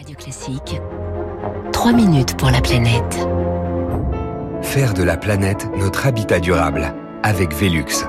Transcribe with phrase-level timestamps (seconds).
[0.00, 0.80] Radio Classique.
[1.74, 3.28] 3 minutes pour la planète.
[4.62, 8.06] Faire de la planète notre habitat durable avec Velux.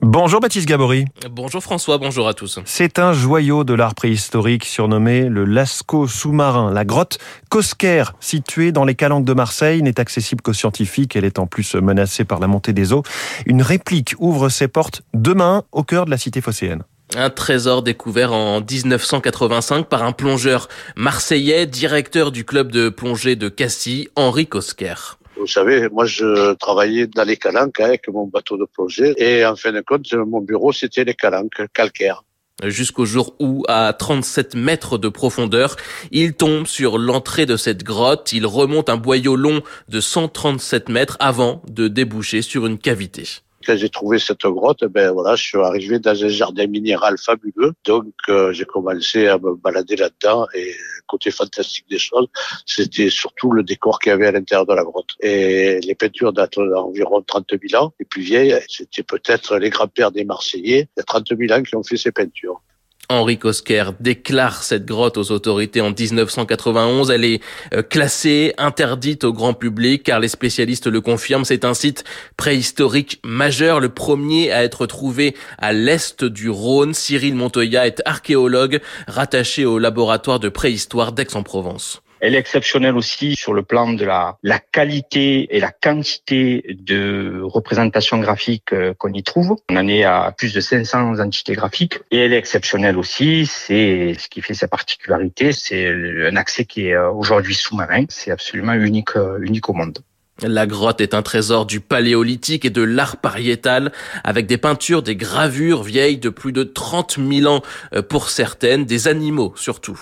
[0.00, 1.04] Bonjour Baptiste Gabory.
[1.30, 2.60] Bonjour François, bonjour à tous.
[2.64, 6.72] C'est un joyau de l'art préhistorique surnommé le Lascaux sous-marin.
[6.72, 7.18] La grotte
[7.50, 11.14] Cosquer, située dans les Calanques de Marseille, n'est accessible qu'aux scientifiques.
[11.14, 13.02] Elle est en plus menacée par la montée des eaux.
[13.44, 16.84] Une réplique ouvre ses portes demain au cœur de la cité phocéenne.
[17.16, 23.48] Un trésor découvert en 1985 par un plongeur marseillais, directeur du club de plongée de
[23.48, 24.94] Cassis, Henri Cosquer.
[25.36, 29.14] Vous savez, moi, je travaillais dans les calanques avec mon bateau de plongée.
[29.16, 32.22] Et en fin de compte, mon bureau, c'était les calanques calcaires.
[32.62, 35.76] Jusqu'au jour où, à 37 mètres de profondeur,
[36.12, 38.32] il tombe sur l'entrée de cette grotte.
[38.32, 43.76] Il remonte un boyau long de 137 mètres avant de déboucher sur une cavité quand
[43.76, 47.72] j'ai trouvé cette grotte, ben voilà, je suis arrivé dans un jardin minéral fabuleux.
[47.84, 50.74] Donc euh, j'ai commencé à me balader là-dedans et
[51.06, 52.28] côté fantastique des choses,
[52.66, 55.10] c'était surtout le décor qu'il y avait à l'intérieur de la grotte.
[55.20, 57.92] Et les peintures datent d'environ 30 000 ans.
[57.98, 61.62] Les plus vieilles, c'était peut-être les grands-pères des Marseillais, il y a 30 000 ans
[61.62, 62.62] qui ont fait ces peintures.
[63.10, 67.10] Henri Cosquer déclare cette grotte aux autorités en 1991.
[67.10, 67.42] Elle est
[67.74, 71.44] euh, classée, interdite au grand public, car les spécialistes le confirment.
[71.44, 72.04] C'est un site
[72.36, 76.94] préhistorique majeur, le premier à être trouvé à l'est du Rhône.
[76.94, 82.02] Cyril Montoya est archéologue rattaché au laboratoire de préhistoire d'Aix-en-Provence.
[82.20, 87.40] Elle est exceptionnelle aussi sur le plan de la, la qualité et la quantité de
[87.42, 89.56] représentations graphiques euh, qu'on y trouve.
[89.70, 91.98] On en est à plus de 500 entités graphiques.
[92.10, 96.88] Et elle est exceptionnelle aussi, c'est ce qui fait sa particularité, c'est un accès qui
[96.88, 98.04] est euh, aujourd'hui sous-marin.
[98.10, 99.98] C'est absolument unique, euh, unique au monde.
[100.42, 103.92] La grotte est un trésor du paléolithique et de l'art pariétal,
[104.24, 107.62] avec des peintures, des gravures vieilles de plus de 30 000 ans
[108.08, 110.00] pour certaines, des animaux surtout.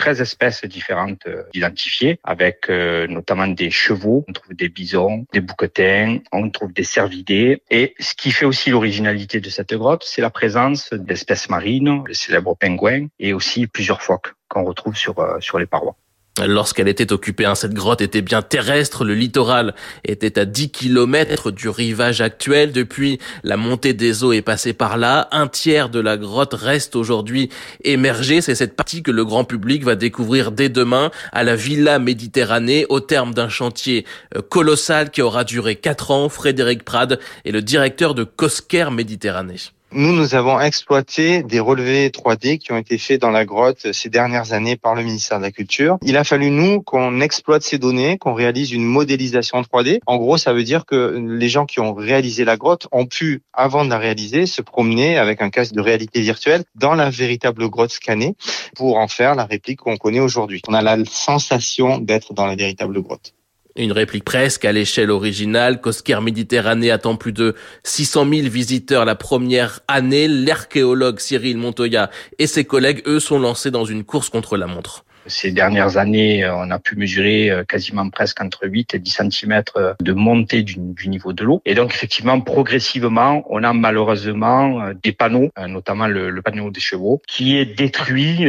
[0.00, 5.42] 13 espèces différentes euh, identifiées, avec euh, notamment des chevaux, on trouve des bisons, des
[5.42, 7.62] bouquetins, on trouve des cervidés.
[7.70, 12.14] Et ce qui fait aussi l'originalité de cette grotte, c'est la présence d'espèces marines, le
[12.14, 15.96] célèbre pingouin, et aussi plusieurs phoques qu'on retrouve sur, euh, sur les parois.
[16.46, 19.74] Lorsqu'elle était occupée, hein, cette grotte était bien terrestre, le littoral
[20.04, 22.72] était à 10 km du rivage actuel.
[22.72, 25.28] Depuis, la montée des eaux est passée par là.
[25.32, 27.50] Un tiers de la grotte reste aujourd'hui
[27.82, 28.40] émergée.
[28.40, 32.86] C'est cette partie que le grand public va découvrir dès demain à la Villa Méditerranée
[32.88, 36.28] au terme d'un chantier euh, colossal qui aura duré 4 ans.
[36.28, 39.56] Frédéric Prade est le directeur de Cosquer Méditerranée.
[39.92, 44.08] Nous, nous avons exploité des relevés 3D qui ont été faits dans la grotte ces
[44.08, 45.98] dernières années par le ministère de la Culture.
[46.02, 49.98] Il a fallu, nous, qu'on exploite ces données, qu'on réalise une modélisation 3D.
[50.06, 53.42] En gros, ça veut dire que les gens qui ont réalisé la grotte ont pu,
[53.52, 57.68] avant de la réaliser, se promener avec un casque de réalité virtuelle dans la véritable
[57.68, 58.36] grotte scannée
[58.76, 60.62] pour en faire la réplique qu'on connaît aujourd'hui.
[60.68, 63.34] On a la sensation d'être dans la véritable grotte.
[63.80, 65.80] Une réplique presque à l'échelle originale.
[65.80, 67.54] Cosquer Méditerranée attend plus de
[67.84, 70.28] 600 000 visiteurs la première année.
[70.28, 75.06] L'archéologue Cyril Montoya et ses collègues, eux, sont lancés dans une course contre la montre.
[75.24, 79.62] Ces dernières années, on a pu mesurer euh, quasiment presque entre 8 et 10 cm
[80.00, 81.62] de montée du, niveau de l'eau.
[81.64, 86.80] Et donc, effectivement, progressivement, on a malheureusement euh, des panneaux, euh, notamment le, panneau des
[86.80, 88.44] chevaux, qui est détruit,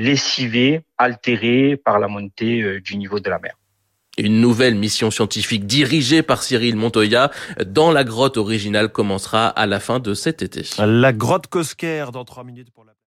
[0.00, 3.57] lessivé, altéré par la montée du niveau de la mer.
[4.18, 7.30] Une nouvelle mission scientifique dirigée par Cyril Montoya
[7.64, 10.64] dans la grotte originale commencera à la fin de cet été.
[10.78, 11.46] La grotte
[12.12, 12.92] dans trois minutes pour la